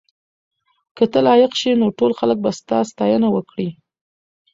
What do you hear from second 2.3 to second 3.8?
به ستا ستاینه وکړي.